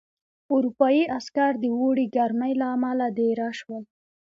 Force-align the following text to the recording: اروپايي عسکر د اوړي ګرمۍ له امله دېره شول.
اروپايي 0.53 1.03
عسکر 1.17 1.51
د 1.59 1.65
اوړي 1.79 2.05
ګرمۍ 2.15 2.53
له 2.61 2.67
امله 2.75 3.07
دېره 3.19 3.49
شول. 3.59 3.83